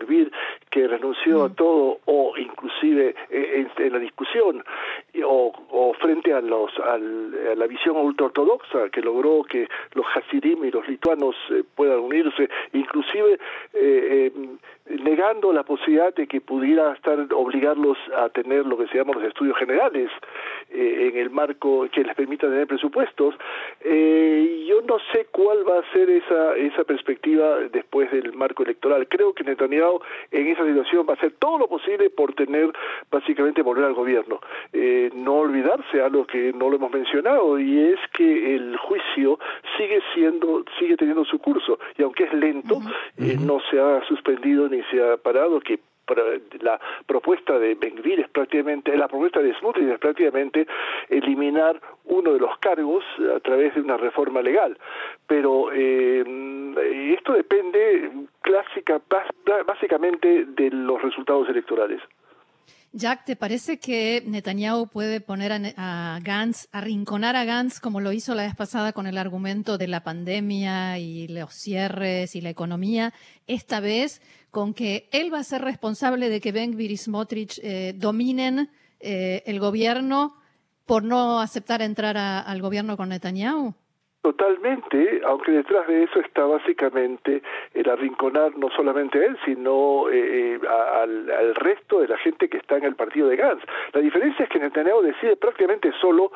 que 0.71 0.89
renunció 0.89 1.45
a 1.45 1.49
mm. 1.49 1.55
todo, 1.55 1.99
o 2.07 2.33
inclusive 2.39 3.15
eh, 3.29 3.67
en, 3.77 3.93
la 3.93 3.99
discusión, 3.99 4.65
o, 5.25 5.95
frente 6.01 6.33
a, 6.33 6.41
los, 6.41 6.71
a 6.79 6.97
la 6.97 7.67
visión 7.67 7.97
ultraortodoxa, 7.97 8.89
que 8.89 9.03
logró 9.03 9.45
que 9.45 9.69
los 9.93 10.07
hasidim 10.15 10.65
y 10.65 10.71
los 10.71 10.89
lituanos 10.89 11.37
eh, 11.51 11.65
puedan 11.75 11.99
unirse, 11.99 12.49
inclusive 12.73 13.39
negando 14.87 15.53
la 15.53 15.63
posibilidad 15.63 16.15
de 16.15 16.27
que 16.27 16.41
pudiera 16.41 16.93
estar 16.93 17.19
obligarlos 17.35 17.97
a 18.17 18.29
tener 18.31 18.67
lo 18.67 18.77
que 18.77 18.87
se 18.89 18.99
llama 18.99 19.15
los 19.15 19.25
estudios 19.25 19.57
generales 19.57 20.11
en 20.71 21.17
el 21.17 21.31
marco 21.31 21.87
que 21.93 22.03
les 22.03 22.15
permita 22.15 22.49
tener 22.49 22.67
presupuestos. 22.67 23.35
Eh, 23.81 24.65
yo 24.67 24.81
no 24.83 24.99
sé 25.13 25.27
cuál 25.31 25.69
va 25.69 25.79
a 25.79 25.93
ser 25.93 26.09
esa, 26.11 26.57
esa 26.57 26.85
perspectiva 26.85 27.59
después 27.71 28.11
del 28.11 28.33
marco 28.33 28.63
electoral. 28.63 29.07
Creo 29.09 29.33
que 29.33 29.45
Netanyahu 29.45 30.01
en 30.31 30.49
esa 30.49 30.65
situación 30.67 31.07
va 31.09 31.13
a 31.13 31.17
hacer 31.17 31.33
todo 31.39 31.59
lo 31.59 31.69
posible 31.69 32.11
por 32.11 32.35
tener, 32.35 32.73
básicamente, 33.11 33.63
volver 33.63 33.85
al 33.85 33.95
gobierno. 33.95 34.41
Eh, 34.73 35.11
no 35.15 35.35
olvidarse 35.35 36.01
algo 36.01 36.27
que 36.27 36.53
no 36.53 36.71
lo 36.71 36.77
hemos 36.77 36.93
mencionado 36.93 37.59
y 37.59 37.93
es 37.93 38.01
que 38.13 38.57
el 38.57 38.77
juicio 38.77 39.39
sigue 39.83 40.01
siendo, 40.15 40.65
sigue 40.79 40.97
teniendo 40.97 41.25
su 41.25 41.39
curso 41.39 41.79
y 41.99 42.03
aunque 42.03 42.25
es 42.25 42.33
lento, 42.33 42.81
eh, 43.19 43.37
no 43.41 43.59
se 43.71 43.81
ha 43.81 44.05
suspendido 44.07 44.69
ni 44.69 44.83
se 44.85 45.03
ha 45.03 45.17
parado, 45.17 45.61
que 45.61 45.81
la 46.61 46.79
propuesta 47.07 47.59
de 47.59 47.75
Benvir 47.75 48.21
es 48.21 48.29
prácticamente, 48.29 48.97
la 48.97 49.09
propuesta 49.09 49.41
de 49.41 49.55
Smotrich 49.55 49.89
es 49.89 49.99
prácticamente 49.99 50.67
eliminar 51.09 51.81
uno 52.05 52.33
de 52.35 52.41
los 52.41 52.59
cargos 52.59 53.05
a 53.35 53.41
través 53.41 53.75
de 53.75 53.81
una 53.81 53.97
reforma 53.97 54.43
legal. 54.43 54.77
Pero 55.27 55.71
eh, 55.73 56.25
esto 57.17 57.33
depende 57.33 58.11
clásica, 58.43 59.01
básicamente 59.67 60.45
de 60.47 60.71
los 60.71 61.01
resultados 61.01 61.49
electorales. 61.49 62.01
Jack, 62.95 63.25
¿te 63.25 63.37
parece 63.37 63.79
que 63.79 64.23
Netanyahu 64.27 64.87
puede 64.87 65.23
poner 65.23 65.75
a, 65.79 66.19
Gantz, 66.23 66.69
arrinconar 66.73 67.37
a 67.37 67.45
Gantz 67.47 67.81
como 67.81 68.01
lo 68.01 68.13
hizo 68.13 68.35
la 68.35 68.43
vez 68.43 68.55
pasada 68.55 68.93
con 68.93 69.07
el 69.07 69.17
argumento 69.17 69.79
de 69.79 69.89
la 69.89 70.05
pandemia 70.05 70.99
y 70.99 71.27
los 71.29 71.55
cierres 71.55 72.37
y 72.37 72.43
la 72.43 72.51
economía? 72.51 73.15
Esta 73.47 73.81
vez 73.81 74.21
con 74.51 74.75
que 74.75 75.09
él 75.11 75.33
va 75.33 75.39
a 75.39 75.45
ser 75.45 75.63
responsable 75.63 76.29
de 76.29 76.43
que 76.43 76.53
Ben 76.53 76.79
y 76.79 76.97
Smotrich 76.99 77.59
eh, 77.63 77.95
dominen 77.97 78.69
eh, 79.01 79.43
el 79.47 79.59
gobierno 79.59 80.37
por 80.85 81.03
no 81.03 81.41
aceptar 81.41 81.81
entrar 81.81 82.19
al 82.19 82.61
gobierno 82.61 82.99
con 82.99 83.09
Netanyahu? 83.09 83.75
Totalmente, 84.23 85.21
aunque 85.25 85.51
detrás 85.51 85.89
de 85.89 86.05
eso 86.05 86.21
está 86.21 86.45
básicamente 86.45 87.43
el 87.75 87.91
arrinconar 87.91 88.57
no 88.57 88.71
solamente 88.71 89.19
a 89.19 89.27
él, 89.27 89.37
sino 89.45 90.09
eh, 90.13 90.61
al, 90.69 91.29
al, 91.29 91.55
resto 91.57 91.99
de 91.99 92.07
la 92.07 92.17
gente 92.19 92.49
que 92.49 92.59
está 92.59 92.77
en 92.77 92.85
el 92.85 92.95
partido 92.95 93.27
de 93.27 93.35
Gantz. 93.35 93.65
La 93.93 94.01
diferencia 94.01 94.45
es 94.45 94.49
que 94.49 94.61
Netanyahu 94.61 95.03
decide 95.03 95.35
prácticamente 95.35 95.91
solo 96.01 96.31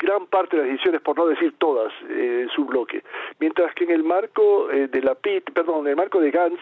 gran 0.00 0.26
parte 0.26 0.56
de 0.56 0.62
las 0.62 0.72
decisiones, 0.72 1.00
por 1.02 1.16
no 1.16 1.26
decir 1.26 1.54
todas, 1.58 1.92
eh, 2.08 2.40
en 2.42 2.48
su 2.50 2.64
bloque. 2.64 3.02
Mientras 3.38 3.74
que 3.74 3.84
en 3.84 3.90
el 3.90 4.02
marco 4.02 4.70
eh, 4.70 4.88
de 4.88 5.02
la 5.02 5.14
PIT, 5.14 5.52
perdón, 5.52 5.86
en 5.86 5.88
el 5.88 5.96
marco 5.96 6.20
de 6.20 6.30
Gantz, 6.30 6.60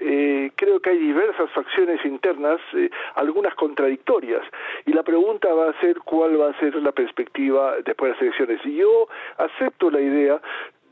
eh, 0.00 0.50
creo 0.56 0.80
que 0.80 0.90
hay 0.90 0.98
diversas 0.98 1.50
facciones 1.52 2.04
internas, 2.04 2.60
algunas 3.14 3.54
contradictorias. 3.54 4.42
Y 4.86 4.92
la 4.92 5.02
pregunta 5.02 5.52
va 5.54 5.70
a 5.70 5.80
ser 5.80 5.98
cuál 6.00 6.40
va 6.40 6.50
a 6.50 6.58
ser 6.58 6.74
la 6.76 6.92
perspectiva 6.92 7.76
después 7.84 8.10
de 8.10 8.14
las 8.14 8.22
elecciones. 8.22 8.60
Y 8.66 8.76
yo 8.76 9.08
acepto 9.38 9.90
la 9.90 10.00
idea 10.00 10.40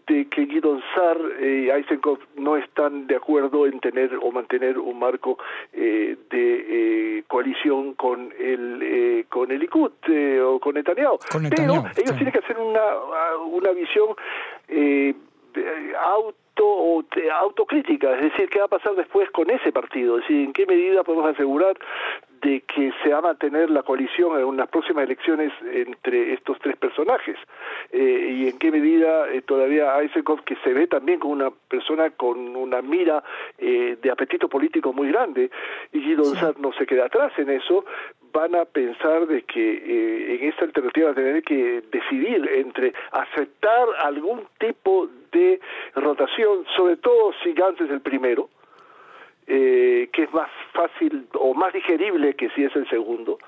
de 0.08 0.26
que 0.28 0.46
Guido 0.46 0.80
Sar 0.94 1.18
y 1.40 1.70
Eisenkopf 1.70 2.22
no 2.36 2.56
están 2.56 3.06
de 3.06 3.16
acuerdo 3.16 3.66
en 3.66 3.78
tener 3.80 4.10
o 4.22 4.32
mantener 4.32 4.78
un 4.78 4.98
marco 4.98 5.38
eh, 5.72 6.16
de 6.30 7.18
eh, 7.18 7.24
coalición 7.28 7.94
con 7.94 8.32
el 8.38 8.80
eh, 8.82 9.24
con 9.28 9.50
el 9.50 9.60
Likud 9.60 9.92
o 10.44 10.58
con 10.58 10.74
Netanyahu. 10.74 11.18
Pero 11.50 11.84
ellos 11.96 12.16
tienen 12.16 12.32
que 12.32 12.38
hacer 12.38 12.58
una, 12.58 13.36
una 13.50 13.72
visión 13.72 14.16
auto 16.58 16.66
o 16.66 17.04
autocrítica, 17.32 18.14
es 18.14 18.32
decir, 18.32 18.48
qué 18.48 18.58
va 18.58 18.66
a 18.66 18.68
pasar 18.68 18.94
después 18.94 19.30
con 19.30 19.50
ese 19.50 19.72
partido, 19.72 20.18
es 20.18 20.22
decir, 20.22 20.44
en 20.44 20.52
qué 20.52 20.66
medida 20.66 21.04
podemos 21.04 21.30
asegurar 21.30 21.76
de 22.40 22.60
que 22.60 22.92
se 23.02 23.10
va 23.10 23.18
a 23.18 23.22
mantener 23.22 23.68
la 23.70 23.82
coalición 23.82 24.38
en 24.38 24.44
unas 24.44 24.68
próximas 24.68 25.04
elecciones 25.04 25.52
entre 25.72 26.34
estos 26.34 26.56
tres 26.60 26.76
personajes 26.76 27.36
eh, 27.90 28.36
y 28.38 28.48
en 28.48 28.58
qué 28.58 28.70
medida 28.70 29.28
eh, 29.28 29.42
todavía 29.42 30.00
Eisenkopf, 30.00 30.42
que 30.44 30.56
se 30.62 30.72
ve 30.72 30.86
también 30.86 31.18
como 31.18 31.32
una 31.32 31.50
persona 31.50 32.10
con 32.10 32.56
una 32.56 32.80
mira 32.80 33.24
eh, 33.58 33.96
de 34.00 34.10
apetito 34.10 34.48
político 34.48 34.92
muy 34.92 35.08
grande, 35.08 35.50
y 35.92 36.00
Guido 36.00 36.24
no 36.58 36.72
se 36.74 36.86
queda 36.86 37.06
atrás 37.06 37.32
en 37.38 37.50
eso, 37.50 37.84
van 38.32 38.54
a 38.54 38.64
pensar 38.66 39.26
de 39.26 39.42
que 39.42 40.36
en 40.36 40.48
esta 40.48 40.64
alternativa 40.64 41.14
tener 41.14 41.42
que 41.42 41.82
decidir 41.90 42.48
entre 42.54 42.92
aceptar 43.10 43.86
algún 44.00 44.44
tipo 44.58 45.08
de 45.32 45.60
rotación, 45.94 46.64
sobre 46.76 46.96
todo 46.96 47.32
si 47.42 47.52
Gantz 47.52 47.80
es 47.80 47.90
el 47.90 48.00
primero, 48.00 48.48
eh, 49.50 50.10
que 50.12 50.24
es 50.24 50.32
más 50.34 50.50
fácil 50.74 51.26
o 51.32 51.54
más 51.54 51.72
digerible 51.72 52.34
que 52.34 52.50
si 52.50 52.64
es 52.64 52.76
el 52.76 52.86
segundo, 52.90 53.38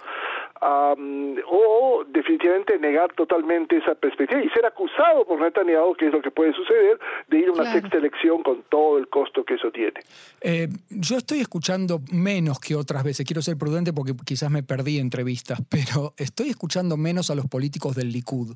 o 0.62 2.04
definitivamente 2.08 2.78
negar 2.78 3.12
totalmente 3.12 3.76
esa 3.76 3.94
perspectiva 3.94 4.42
y 4.42 4.48
ser 4.48 4.64
acusado 4.64 5.26
por 5.26 5.38
Netanyahu, 5.40 5.94
que 5.96 6.06
es 6.06 6.12
lo 6.12 6.22
que 6.22 6.30
puede 6.30 6.54
suceder, 6.54 6.98
de 7.28 7.38
ir 7.40 7.48
a 7.48 7.52
una 7.52 7.70
sexta 7.70 7.98
elección 7.98 8.42
con 8.42 8.62
todo 8.70 8.96
el 8.96 9.08
costo 9.08 9.44
que 9.44 9.54
eso 9.54 9.70
tiene. 9.70 10.00
Eh, 10.40 10.68
yo 10.88 11.18
estoy 11.18 11.40
escuchando 11.40 12.00
menos 12.10 12.60
que 12.60 12.74
otras 12.74 13.04
veces, 13.04 13.26
quiero 13.26 13.42
ser 13.42 13.58
prudente 13.58 13.92
porque 13.92 14.14
quizás 14.24 14.50
me 14.50 14.62
perdí 14.62 14.98
entrevistas, 14.98 15.60
pero 15.68 16.14
estoy 16.16 16.48
escuchando 16.48 16.96
menos 16.96 17.30
a 17.30 17.34
los 17.34 17.46
políticos 17.46 17.94
del 17.94 18.10
Likud. 18.10 18.54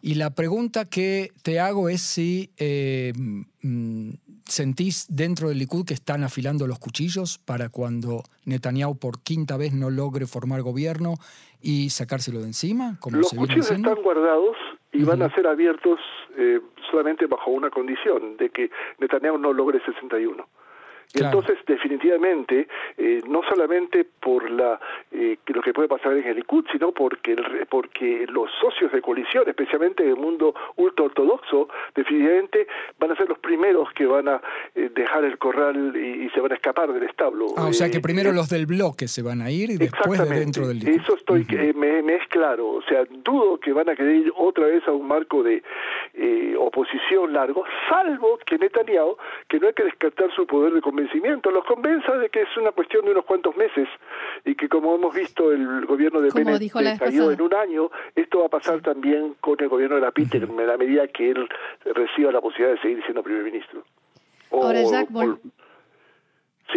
Y 0.00 0.14
la 0.14 0.30
pregunta 0.30 0.84
que 0.84 1.30
te 1.42 1.58
hago 1.58 1.88
es 1.88 2.00
si 2.00 2.50
eh, 2.58 3.12
mm, 3.62 4.10
sentís 4.44 5.06
dentro 5.08 5.48
del 5.48 5.58
Likud 5.58 5.86
que 5.86 5.94
están 5.94 6.22
afilando 6.22 6.66
los 6.66 6.78
cuchillos 6.78 7.38
para 7.38 7.68
cuando 7.68 8.22
Netanyahu 8.44 8.98
por 8.98 9.22
quinta 9.22 9.56
vez 9.56 9.72
no 9.72 9.90
logre 9.90 10.26
formar 10.26 10.62
gobierno 10.62 11.14
y 11.60 11.90
sacárselo 11.90 12.40
de 12.40 12.46
encima. 12.46 12.98
Como 13.00 13.18
los 13.18 13.32
cuchillos 13.32 13.70
están 13.70 14.02
guardados 14.02 14.56
y 14.92 15.02
van 15.02 15.22
a 15.22 15.34
ser 15.34 15.46
abiertos 15.46 15.98
eh, 16.38 16.60
solamente 16.90 17.26
bajo 17.26 17.50
una 17.50 17.70
condición, 17.70 18.36
de 18.36 18.50
que 18.50 18.70
Netanyahu 18.98 19.38
no 19.38 19.52
logre 19.52 19.80
61. 19.84 20.46
Entonces, 21.14 21.58
definitivamente, 21.66 22.68
eh, 22.96 23.22
no 23.26 23.42
solamente 23.48 24.04
por 24.04 24.50
la 24.50 24.78
eh, 25.10 25.38
lo 25.46 25.62
que 25.62 25.72
puede 25.72 25.88
pasar 25.88 26.12
en 26.16 26.24
el 26.26 26.36
Likud, 26.36 26.64
sino 26.70 26.92
porque, 26.92 27.32
el, 27.32 27.66
porque 27.68 28.26
los 28.28 28.50
socios 28.60 28.92
de 28.92 29.00
coalición, 29.00 29.48
especialmente 29.48 30.02
en 30.02 30.10
el 30.10 30.16
mundo 30.16 30.54
ultraortodoxo, 30.76 31.68
definitivamente 31.94 32.66
van 32.98 33.12
a 33.12 33.16
ser 33.16 33.28
los 33.28 33.38
primeros 33.38 33.92
que 33.92 34.06
van 34.06 34.28
a 34.28 34.40
eh, 34.74 34.90
dejar 34.94 35.24
el 35.24 35.38
corral 35.38 35.96
y, 35.96 36.28
se 36.30 36.40
van 36.40 36.52
a 36.52 36.56
escapar 36.56 36.92
del 36.92 37.04
establo. 37.04 37.46
Ah, 37.56 37.68
o 37.68 37.72
sea 37.72 37.88
que 37.88 38.00
primero 38.00 38.32
los 38.32 38.50
del 38.50 38.66
bloque 38.66 39.08
se 39.08 39.22
van 39.22 39.40
a 39.40 39.50
ir 39.50 39.70
y 39.70 39.76
después 39.76 40.28
de 40.28 40.38
dentro 40.38 40.66
del 40.66 40.80
Likud. 40.80 41.00
Eso 41.00 41.16
estoy, 41.16 41.46
me, 41.74 42.02
me, 42.02 42.16
es 42.16 42.26
claro. 42.28 42.68
O 42.68 42.82
sea, 42.82 43.04
dudo 43.10 43.58
que 43.58 43.72
van 43.72 43.88
a 43.88 43.94
querer 43.94 44.16
ir 44.16 44.32
otra 44.36 44.66
vez 44.66 44.86
a 44.86 44.92
un 44.92 45.06
marco 45.06 45.42
de 45.42 45.62
oposición 46.58 47.32
largo, 47.32 47.64
salvo 47.88 48.38
que 48.44 48.58
Netanyahu, 48.58 49.16
que 49.48 49.60
no 49.60 49.68
hay 49.68 49.74
que 49.74 49.84
descartar 49.84 50.34
su 50.34 50.46
poder 50.46 50.74
de 50.74 50.80
convencimiento, 50.96 51.50
los 51.50 51.64
convenza 51.64 52.16
de 52.16 52.30
que 52.30 52.42
es 52.42 52.48
una 52.56 52.72
cuestión 52.72 53.04
de 53.04 53.10
unos 53.10 53.24
cuantos 53.24 53.54
meses 53.56 53.86
y 54.44 54.54
que 54.54 54.68
como 54.68 54.94
hemos 54.94 55.14
visto 55.14 55.52
el 55.52 55.84
gobierno 55.84 56.20
de 56.20 56.30
Bennett 56.30 56.98
cayó 56.98 57.30
en 57.30 57.40
un 57.40 57.54
año, 57.54 57.90
esto 58.14 58.40
va 58.40 58.46
a 58.46 58.48
pasar 58.48 58.80
también 58.80 59.36
con 59.40 59.56
el 59.60 59.68
gobierno 59.68 59.96
de 59.96 60.02
la 60.02 60.10
PIT 60.10 60.36
en 60.36 60.66
la 60.66 60.76
medida 60.78 61.06
que 61.08 61.30
él 61.30 61.48
reciba 61.84 62.32
la 62.32 62.40
posibilidad 62.40 62.76
de 62.76 62.82
seguir 62.82 63.02
siendo 63.04 63.22
primer 63.22 63.44
ministro. 63.44 63.84
Ahora, 64.50 64.82
Jack, 64.82 65.08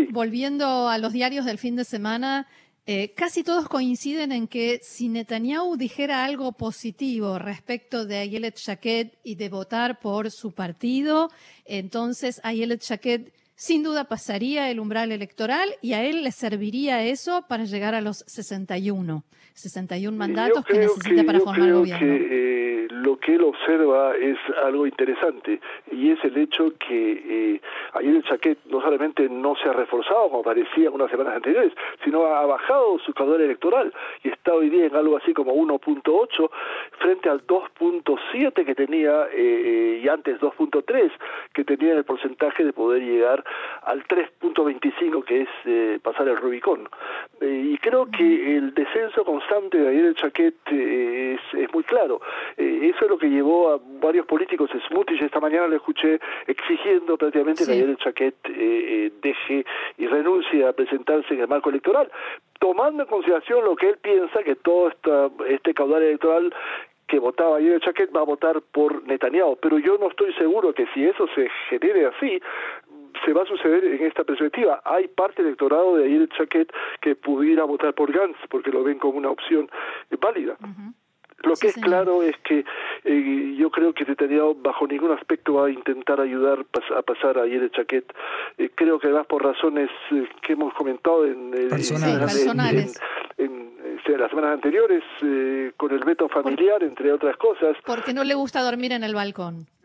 volviendo 0.10 0.90
a 0.90 0.98
los 0.98 1.14
diarios 1.14 1.46
del 1.46 1.58
fin 1.58 1.76
de 1.76 1.86
semana, 1.86 2.48
eh, 2.86 3.14
casi 3.16 3.44
todos 3.44 3.70
coinciden 3.70 4.32
en 4.32 4.48
que 4.48 4.80
si 4.82 5.08
Netanyahu 5.08 5.78
dijera 5.78 6.26
algo 6.26 6.52
positivo 6.54 7.40
respecto 7.40 8.06
de 8.06 8.18
Ayelet 8.18 8.58
Shaked 8.58 9.12
y 9.24 9.36
de 9.36 9.50
votar 9.50 10.00
por 10.00 10.32
su 10.32 10.52
partido, 10.52 11.30
entonces 11.66 12.42
Ayelet 12.44 12.82
Shaked 12.82 13.32
sin 13.60 13.84
duda 13.84 14.06
pasaría 14.06 14.72
el 14.72 14.80
umbral 14.80 15.12
electoral 15.12 15.68
y 15.82 15.92
a 15.92 16.02
él 16.06 16.24
le 16.24 16.32
serviría 16.32 17.04
eso 17.04 17.46
para 17.50 17.66
llegar 17.66 17.94
a 17.94 18.00
los 18.00 18.24
61, 18.26 19.26
61 19.54 20.18
mandatos 20.18 20.64
que 20.64 20.80
necesita 20.80 21.26
para 21.26 21.42
formar 21.42 21.74
gobierno. 21.74 22.14
Eh, 22.14 22.39
lo 23.04 23.18
que 23.18 23.36
él 23.36 23.44
observa 23.44 24.16
es 24.16 24.38
algo 24.64 24.86
interesante 24.86 25.60
y 25.92 26.12
es 26.12 26.24
el 26.24 26.38
hecho 26.38 26.74
que 26.78 27.56
eh, 27.56 27.62
ayer 27.94 28.16
el 28.16 28.24
chaquet 28.24 28.58
no 28.66 28.82
solamente 28.82 29.28
no 29.30 29.56
se 29.56 29.70
ha 29.70 29.74
reforzado 29.74 30.30
como 30.30 30.44
parecía 30.44 30.90
unas 30.90 31.10
semanas 31.10 31.36
anteriores, 31.36 31.74
sino 32.04 32.26
ha 32.26 32.46
bajado 32.46 33.00
su 33.00 33.14
caudal 33.14 33.42
electoral 33.42 33.94
y 34.24 34.30
está 34.30 34.54
hoy 34.54 34.70
día 34.70 34.86
en 34.86 34.96
algo 34.96 35.18
así 35.18 35.34
como 35.34 35.54
1.8 35.54 36.50
frente 37.00 37.30
al 37.30 37.46
2.7 37.46 38.66
que 38.66 38.76
tenía 38.76 39.26
eh, 39.26 39.30
eh, 39.36 40.02
y 40.04 40.08
antes 40.08 40.40
2.3 40.40 41.12
que 41.54 41.64
tenía 41.64 41.94
el 41.94 42.04
porcentaje 42.04 42.64
de 42.64 42.74
poder 42.74 43.02
llegar 43.02 43.44
al 43.84 44.04
3.25 44.06 45.24
que 45.24 45.42
es 45.42 45.50
eh, 45.66 46.00
pasar 46.02 46.28
el 46.28 46.38
Rubicón. 46.38 46.90
y 47.42 47.78
creo 47.78 48.06
que 48.08 48.58
el 48.58 48.74
descenso 48.74 49.24
constante 49.24 49.78
de 49.78 49.90
ayer 49.90 50.06
el 50.06 50.16
chaquet 50.16 50.56
es, 50.72 51.40
es 51.54 51.74
muy 51.74 51.84
claro 51.84 52.22
eso 52.90 53.06
es 53.06 53.10
lo 53.10 53.18
que 53.18 53.30
llevó 53.30 53.74
a 53.74 53.80
varios 54.02 54.26
políticos, 54.26 54.70
Smutich 54.88 55.22
esta 55.22 55.40
mañana 55.40 55.68
le 55.68 55.78
escuché 55.78 56.20
exigiendo 56.48 57.18
prácticamente 57.18 57.66
que 57.66 57.72
ayer 57.72 57.90
el 57.90 57.98
Chaquet 57.98 58.36
eh, 58.46 58.52
eh, 58.58 59.12
deje 59.22 59.66
y 59.98 60.08
renuncie 60.08 60.66
a 60.66 60.74
presentarse 60.74 61.34
en 61.34 61.42
el 61.42 61.48
marco 61.48 61.70
electoral, 61.70 62.12
tomando 62.60 63.04
en 63.04 63.10
consideración 63.10 63.64
lo 63.66 63.76
que 63.76 63.90
él 63.90 63.98
piensa 64.02 64.44
que 64.44 64.56
todo 64.56 64.90
esta, 64.90 65.30
este 65.48 65.74
caudal 65.74 66.04
electoral 66.04 66.54
que 67.08 67.20
votaba 67.20 67.58
ayer 67.58 67.74
el 67.74 67.82
Chaquet 67.82 68.16
va 68.16 68.22
a 68.22 68.26
votar 68.26 68.62
por 68.72 69.04
Netanyahu, 69.04 69.58
pero 69.58 69.80
yo 69.80 69.98
no 69.98 70.10
estoy 70.10 70.34
seguro 70.34 70.74
que 70.74 70.86
si 70.94 71.06
eso 71.06 71.28
se 71.34 71.50
genere 71.70 72.06
así, 72.06 72.40
se 73.26 73.34
va 73.34 73.44
a 73.44 73.46
suceder 73.46 73.84
en 73.84 74.06
esta 74.06 74.24
perspectiva. 74.24 74.82
Hay 74.86 75.08
parte 75.08 75.42
del 75.42 75.48
electorado 75.48 75.98
de 75.98 76.06
ayer 76.06 76.22
el 76.22 76.30
Chaquet 76.30 76.72
que 77.02 77.16
pudiera 77.16 77.64
votar 77.64 77.94
por 77.94 78.12
Gantz 78.12 78.38
porque 78.50 78.72
lo 78.72 78.84
ven 78.84 79.00
como 79.00 79.18
una 79.18 79.32
opción 79.32 79.70
válida. 80.22 80.58
Lo 81.44 81.56
que 81.56 81.68
es 81.68 81.76
claro 81.76 82.24
es 82.24 82.36
que 82.44 82.66
eh, 83.06 83.56
yo 83.58 83.70
creo 83.72 83.94
que 83.94 84.06
Netanyahu 84.06 84.56
bajo 84.62 84.88
ningún 84.88 85.12
aspecto 85.12 85.54
va 85.54 85.68
a 85.68 85.70
intentar 85.70 86.20
ayudar 86.20 86.66
a 86.96 87.02
pasar 87.02 87.38
a 87.38 87.46
Yere 87.46 87.70
Chaquet. 87.72 88.06
Eh, 88.58 88.72
creo 88.76 89.00
que 89.00 89.08
además 89.08 89.28
por 89.28 89.44
razones 89.44 89.90
eh, 90.12 90.28
que 90.42 90.54
hemos 90.54 90.74
comentado 90.74 91.26
en, 91.26 91.54
en, 91.54 91.70
las 91.70 91.88
semanas 94.32 94.54
anteriores 94.54 95.04
con 95.78 95.92
el 95.92 96.00
veto 96.00 96.28
familiar, 96.30 96.84
entre 96.84 97.14
otras 97.14 97.38
cosas. 97.38 97.78
Porque 97.86 98.14
no 98.14 98.24
le 98.24 98.34
gusta 98.34 98.62
dormir 98.62 98.92
en 98.92 99.04
el 99.04 99.16
balcón. 99.16 99.68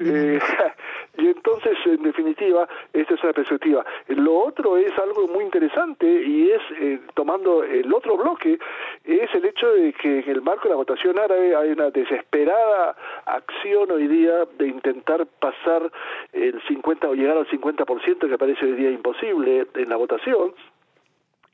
Y 1.25 1.29
entonces, 1.29 1.73
en 1.87 2.03
definitiva, 2.03 2.69
esta 2.93 3.15
es 3.15 3.23
una 3.25 3.33
perspectiva. 3.33 3.83
Lo 4.09 4.41
otro 4.41 4.77
es 4.77 4.93
algo 4.99 5.27
muy 5.27 5.45
interesante 5.45 6.07
y 6.07 6.51
es, 6.51 6.61
eh, 6.79 7.01
tomando 7.15 7.65
el 7.65 7.91
otro 7.95 8.19
bloque, 8.19 8.59
es 9.05 9.35
el 9.35 9.47
hecho 9.47 9.73
de 9.73 9.95
que 9.95 10.19
en 10.19 10.29
el 10.29 10.43
marco 10.43 10.65
de 10.65 10.71
la 10.71 10.77
votación 10.77 11.19
árabe 11.19 11.57
hay 11.57 11.71
una 11.71 11.89
desesperada 11.89 12.95
acción 13.25 13.91
hoy 13.91 14.07
día 14.07 14.45
de 14.59 14.69
intentar 14.69 15.27
pasar 15.41 15.91
el 16.35 16.61
50 16.69 17.09
o 17.09 17.15
llegar 17.15 17.39
al 17.39 17.49
50% 17.49 18.29
que 18.29 18.37
parece 18.37 18.67
hoy 18.67 18.73
día 18.73 18.91
imposible 18.91 19.67
en 19.77 19.89
la 19.89 19.97
votación 19.97 20.53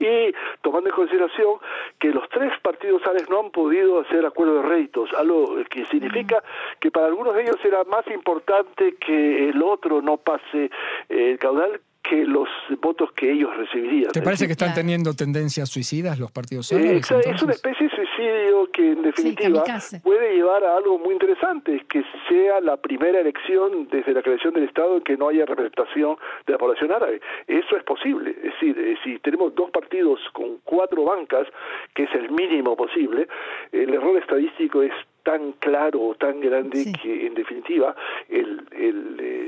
y 0.01 0.35
tomando 0.63 0.89
en 0.89 0.97
consideración 0.97 1.57
que 1.99 2.09
los 2.09 2.29
tres 2.31 2.53
partidos 2.63 3.03
árabes 3.03 3.29
no 3.29 3.41
han 3.41 3.51
podido 3.51 4.01
hacer 4.01 4.25
acuerdo 4.25 4.63
de 4.63 4.63
réditos, 4.63 5.13
algo 5.15 5.57
que 5.69 5.85
significa 5.87 6.43
que 6.81 6.91
para 6.91 7.07
algunos 7.07 7.35
de 7.35 7.43
ellos 7.43 7.59
era 7.65 7.85
más 7.85 8.07
importante 8.09 8.97
que 8.97 9.51
el 9.51 9.63
otro 9.63 10.01
no 10.01 10.17
pase 10.17 10.71
el 11.09 11.39
caudal 11.39 11.81
que 12.03 12.25
los 12.25 12.49
votos 12.81 13.13
que 13.13 13.31
ellos 13.33 13.55
recibirían. 13.57 14.11
¿Te 14.13 14.23
parece 14.23 14.47
que 14.47 14.53
están 14.53 14.75
teniendo 14.75 15.15
tendencias 15.15 15.69
suicidas 15.69 16.19
los 16.19 16.33
partidos 16.33 16.73
árabes? 16.73 17.11
es 17.11 17.43
una 17.43 17.53
especie 17.53 17.89
de 17.89 17.95
suicidio 17.95 18.71
que 18.73 18.93
en 18.93 19.03
definitiva 19.03 19.65
puede 20.03 20.35
llevar 20.35 20.65
a 20.65 20.77
algo 20.77 20.99
muy 20.99 21.13
interesante, 21.13 21.85
que 21.89 22.03
sea 22.29 22.61
la 22.61 22.77
primera 22.77 23.21
elección 23.21 23.89
desde 23.91 24.13
la 24.13 24.23
creación 24.23 24.55
del 24.55 24.65
Estado 24.65 24.97
en 24.97 25.03
que 25.03 25.17
no 25.17 25.29
haya 25.29 25.45
representación 25.45 26.17
de 26.47 26.53
la 26.53 26.59
población 26.59 26.93
árabe. 26.93 27.21
Eso 27.47 27.77
es 27.77 27.85
posible, 27.85 28.31
es 28.31 28.53
decir, 28.55 28.79
eh, 28.79 28.97
si 29.05 29.19
tenemos 29.19 29.55
dos 29.55 29.71
partidos 29.71 30.21
con 30.33 30.59
cuatro 30.65 31.05
bancas, 31.05 31.47
que 31.95 32.05
es 32.05 32.15
el 32.15 32.31
mínimo 32.31 32.77
posible, 32.77 33.29
el 33.73 33.93
error 33.93 34.17
estadístico 34.19 34.83
es 34.83 34.93
tan 35.23 35.53
claro 35.53 36.01
o 36.01 36.15
tan 36.15 36.41
grande 36.41 36.93
que 37.03 37.27
en 37.27 37.35
definitiva 37.35 37.95
el, 38.29 38.67
el 38.73 39.17
eh, 39.21 39.40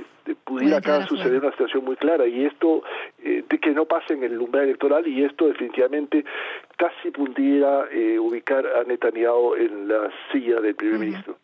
pudiera 0.44 0.78
acá 0.78 1.06
suceder 1.06 1.40
una 1.40 1.50
situación 1.52 1.84
muy 1.84 1.96
clara. 1.96 2.26
Y 2.26 2.44
esto 2.44 2.82
eh, 3.24 3.44
de 3.48 3.58
que 3.58 3.70
no 3.72 3.86
pase 3.86 4.14
en 4.14 4.24
el 4.24 4.38
umbral 4.40 4.64
electoral 4.64 5.06
y 5.06 5.24
esto 5.24 5.46
definitivamente 5.46 6.24
casi 6.76 7.10
pudiera 7.10 7.86
eh, 7.90 8.18
ubicar 8.18 8.66
a 8.66 8.84
Netanyahu 8.84 9.54
en 9.54 9.88
la 9.88 10.10
silla 10.30 10.60
del 10.60 10.74
primer 10.74 10.98
ministro. 10.98 11.36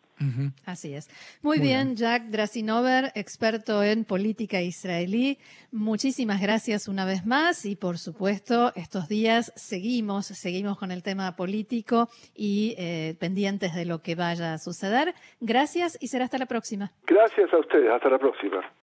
Así 0.65 0.93
es. 0.93 1.09
Muy, 1.41 1.59
bien, 1.59 1.95
Jack 1.95 2.23
Drasinover, 2.25 3.11
experto 3.15 3.83
en 3.83 4.05
política 4.05 4.61
israelí. 4.61 5.37
Muchísimas 5.71 6.41
gracias 6.41 6.87
una 6.87 7.05
vez 7.05 7.25
más 7.25 7.65
y 7.65 7.75
por 7.75 7.97
supuesto 7.97 8.73
estos 8.75 9.07
días 9.07 9.53
seguimos, 9.55 10.27
seguimos 10.27 10.77
con 10.77 10.91
el 10.91 11.03
tema 11.03 11.35
político 11.35 12.09
y 12.35 12.75
eh, 12.77 13.15
pendientes 13.19 13.75
de 13.75 13.85
lo 13.85 14.01
que 14.01 14.15
vaya 14.15 14.53
a 14.53 14.57
suceder. 14.57 15.13
Gracias 15.39 15.97
y 16.01 16.07
será 16.07 16.25
hasta 16.25 16.37
la 16.37 16.47
próxima. 16.47 16.91
Gracias 17.05 17.53
a 17.53 17.57
ustedes, 17.57 17.89
hasta 17.89 18.09
la 18.09 18.19
próxima. 18.19 18.73